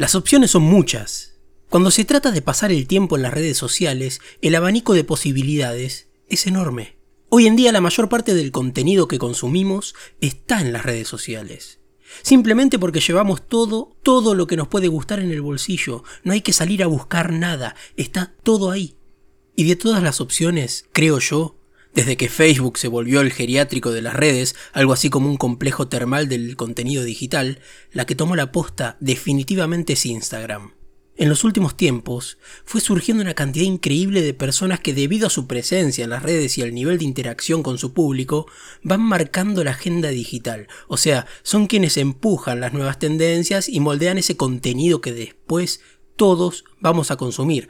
[0.00, 1.34] Las opciones son muchas.
[1.68, 6.08] Cuando se trata de pasar el tiempo en las redes sociales, el abanico de posibilidades
[6.26, 6.96] es enorme.
[7.28, 11.80] Hoy en día la mayor parte del contenido que consumimos está en las redes sociales.
[12.22, 16.02] Simplemente porque llevamos todo, todo lo que nos puede gustar en el bolsillo.
[16.24, 18.96] No hay que salir a buscar nada, está todo ahí.
[19.54, 21.59] Y de todas las opciones, creo yo,
[21.94, 25.88] desde que Facebook se volvió el geriátrico de las redes, algo así como un complejo
[25.88, 27.60] termal del contenido digital,
[27.92, 30.72] la que tomó la posta definitivamente es Instagram.
[31.20, 35.46] En los últimos tiempos fue surgiendo una cantidad increíble de personas que debido a su
[35.46, 38.46] presencia en las redes y al nivel de interacción con su público
[38.82, 44.16] van marcando la agenda digital, o sea, son quienes empujan las nuevas tendencias y moldean
[44.16, 45.82] ese contenido que después
[46.16, 47.68] todos vamos a consumir.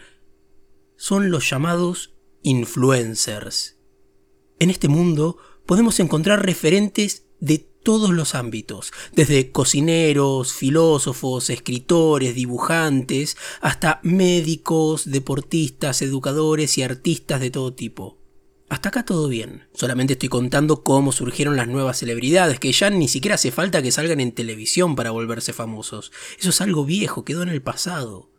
[0.97, 3.80] Son los llamados influencers.
[4.61, 13.39] En este mundo podemos encontrar referentes de todos los ámbitos, desde cocineros, filósofos, escritores, dibujantes,
[13.63, 18.19] hasta médicos, deportistas, educadores y artistas de todo tipo.
[18.69, 23.09] Hasta acá todo bien, solamente estoy contando cómo surgieron las nuevas celebridades, que ya ni
[23.09, 26.13] siquiera hace falta que salgan en televisión para volverse famosos.
[26.39, 28.31] Eso es algo viejo, quedó en el pasado.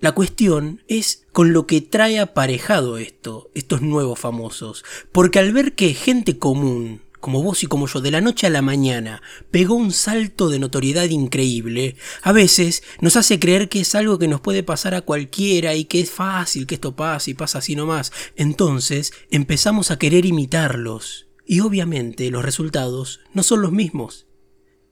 [0.00, 5.74] La cuestión es con lo que trae aparejado esto, estos nuevos famosos, porque al ver
[5.74, 9.76] que gente común, como vos y como yo, de la noche a la mañana, pegó
[9.76, 14.42] un salto de notoriedad increíble, a veces nos hace creer que es algo que nos
[14.42, 18.12] puede pasar a cualquiera y que es fácil que esto pase y pasa así nomás.
[18.36, 21.28] Entonces empezamos a querer imitarlos.
[21.46, 24.26] Y obviamente los resultados no son los mismos.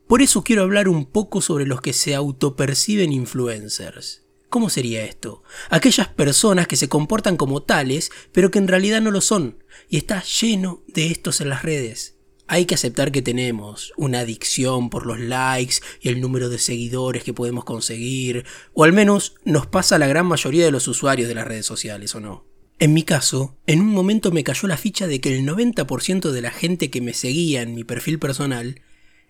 [0.07, 4.22] Por eso quiero hablar un poco sobre los que se autoperciben influencers.
[4.53, 5.43] ¿Cómo sería esto?
[5.71, 9.97] Aquellas personas que se comportan como tales, pero que en realidad no lo son, y
[9.97, 12.19] está lleno de estos en las redes.
[12.49, 17.25] Hay que aceptar que tenemos una adicción por los likes y el número de seguidores
[17.25, 18.45] que podemos conseguir,
[18.75, 21.65] o al menos nos pasa a la gran mayoría de los usuarios de las redes
[21.65, 22.45] sociales, ¿o no?
[22.79, 26.43] En mi caso, en un momento me cayó la ficha de que el 90% de
[26.43, 28.83] la gente que me seguía en mi perfil personal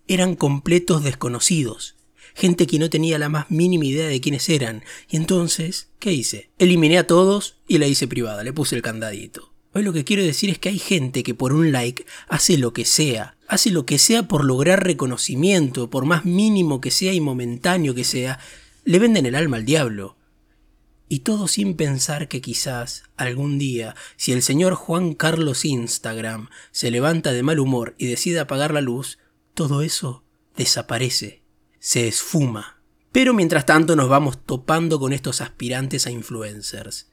[0.09, 1.95] eran completos desconocidos,
[2.35, 4.85] gente que no tenía la más mínima idea de quiénes eran.
[5.11, 6.51] Y entonces, ¿qué hice?
[6.59, 9.53] Eliminé a todos y la hice privada, le puse el candadito.
[9.75, 12.75] Hoy lo que quiero decir es que hay gente que por un like hace lo
[12.75, 17.21] que sea, hace lo que sea por lograr reconocimiento, por más mínimo que sea y
[17.21, 18.39] momentáneo que sea,
[18.85, 20.17] le venden el alma al diablo.
[21.09, 26.91] Y todo sin pensar que quizás algún día, si el señor Juan Carlos Instagram se
[26.91, 29.19] levanta de mal humor y decide apagar la luz,
[29.55, 30.23] todo eso
[30.57, 31.42] desaparece
[31.83, 32.81] se esfuma.
[33.11, 37.11] Pero mientras tanto nos vamos topando con estos aspirantes a influencers.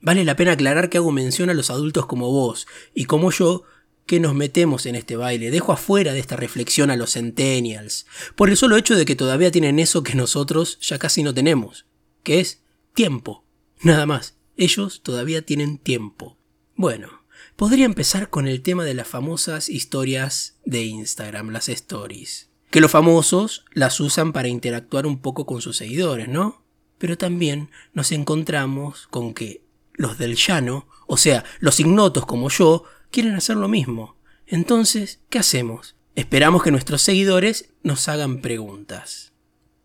[0.00, 3.64] Vale la pena aclarar que hago mención a los adultos como vos y como yo
[4.06, 5.50] que nos metemos en este baile.
[5.50, 9.50] Dejo afuera de esta reflexión a los centennials, por el solo hecho de que todavía
[9.50, 11.86] tienen eso que nosotros ya casi no tenemos,
[12.22, 12.62] que es
[12.94, 13.44] tiempo.
[13.80, 16.38] Nada más, ellos todavía tienen tiempo.
[16.76, 17.24] Bueno,
[17.56, 22.90] podría empezar con el tema de las famosas historias de Instagram, las stories que los
[22.90, 26.64] famosos las usan para interactuar un poco con sus seguidores, ¿no?
[26.98, 29.62] Pero también nos encontramos con que
[29.92, 34.16] los del llano, o sea, los ignotos como yo, quieren hacer lo mismo.
[34.48, 35.94] Entonces, ¿qué hacemos?
[36.16, 39.34] Esperamos que nuestros seguidores nos hagan preguntas.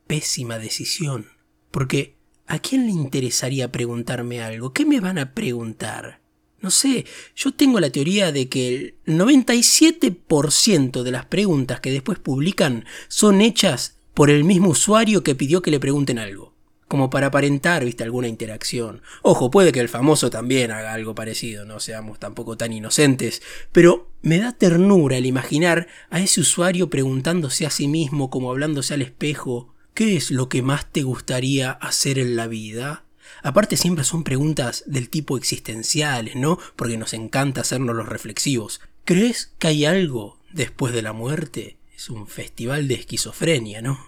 [0.07, 1.27] Pésima decisión.
[1.69, 2.17] Porque,
[2.47, 4.73] ¿a quién le interesaría preguntarme algo?
[4.73, 6.18] ¿Qué me van a preguntar?
[6.61, 7.05] No sé,
[7.35, 13.39] yo tengo la teoría de que el 97% de las preguntas que después publican son
[13.41, 16.53] hechas por el mismo usuario que pidió que le pregunten algo.
[16.89, 19.03] Como para aparentar, viste, alguna interacción.
[19.21, 23.43] Ojo, puede que el famoso también haga algo parecido, no seamos tampoco tan inocentes.
[23.71, 28.95] Pero me da ternura el imaginar a ese usuario preguntándose a sí mismo, como hablándose
[28.95, 33.05] al espejo, ¿qué es lo que más te gustaría hacer en la vida?
[33.41, 36.59] Aparte siempre son preguntas del tipo existenciales, ¿no?
[36.75, 38.81] Porque nos encanta hacernos los reflexivos.
[39.05, 41.77] ¿Crees que hay algo después de la muerte?
[41.95, 43.99] Es un festival de esquizofrenia, ¿no?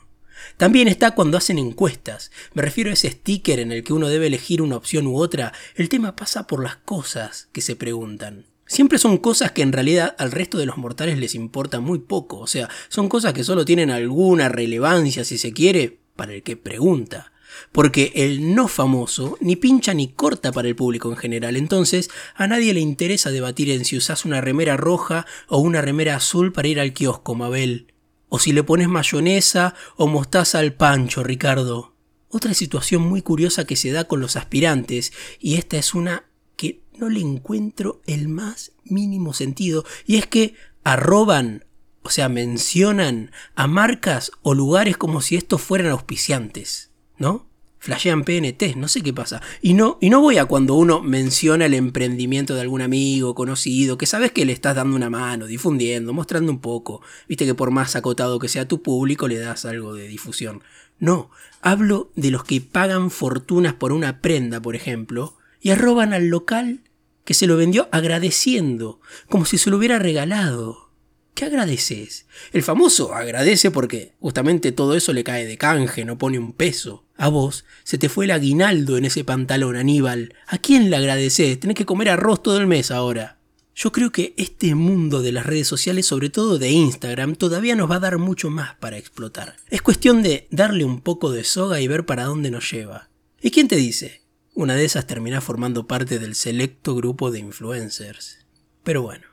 [0.58, 2.31] También está cuando hacen encuestas.
[2.54, 5.54] Me refiero a ese sticker en el que uno debe elegir una opción u otra.
[5.75, 8.45] El tema pasa por las cosas que se preguntan.
[8.66, 12.40] Siempre son cosas que en realidad al resto de los mortales les importa muy poco.
[12.40, 16.57] O sea, son cosas que solo tienen alguna relevancia, si se quiere, para el que
[16.57, 17.31] pregunta
[17.71, 22.48] porque el no famoso ni pincha ni corta para el público en general, entonces a
[22.48, 26.68] nadie le interesa debatir en si usas una remera roja o una remera azul para
[26.68, 27.94] ir al kiosco, Mabel,
[28.30, 31.95] o si le pones mayonesa o mostaza al pancho, Ricardo.
[32.30, 36.24] Otra situación muy curiosa que se da con los aspirantes, y esta es una
[36.56, 40.56] que no le encuentro el más mínimo sentido, y es que
[40.86, 41.65] arroban,
[42.04, 46.91] o sea, mencionan a marcas o lugares como si estos fueran auspiciantes.
[47.21, 47.47] ¿No?
[47.77, 49.41] Flashean PNT, no sé qué pasa.
[49.62, 53.97] Y no, y no voy a cuando uno menciona el emprendimiento de algún amigo, conocido,
[53.97, 57.01] que sabes que le estás dando una mano, difundiendo, mostrando un poco.
[57.27, 60.62] Viste que por más acotado que sea tu público, le das algo de difusión.
[61.00, 61.31] No,
[61.62, 66.81] hablo de los que pagan fortunas por una prenda, por ejemplo, y arroban al local
[67.23, 70.91] que se lo vendió agradeciendo, como si se lo hubiera regalado.
[71.33, 72.27] ¿Qué agradeces?
[72.51, 77.06] El famoso agradece porque justamente todo eso le cae de canje, no pone un peso.
[77.21, 80.33] A vos se te fue el aguinaldo en ese pantalón, Aníbal.
[80.47, 81.59] ¿A quién le agradeces?
[81.59, 83.38] Tenés que comer arroz todo el mes ahora.
[83.75, 87.91] Yo creo que este mundo de las redes sociales, sobre todo de Instagram, todavía nos
[87.91, 89.56] va a dar mucho más para explotar.
[89.69, 93.12] Es cuestión de darle un poco de soga y ver para dónde nos lleva.
[93.39, 94.23] ¿Y quién te dice?
[94.56, 98.47] Una de esas termina formando parte del selecto grupo de influencers.
[98.81, 99.27] Pero bueno,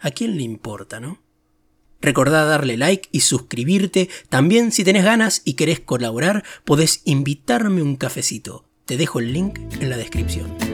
[0.00, 1.20] ¿a quién le importa, no?
[2.00, 4.08] Recordá darle like y suscribirte.
[4.28, 8.64] También si tenés ganas y querés colaborar, podés invitarme un cafecito.
[8.86, 10.67] Te dejo el link en la descripción.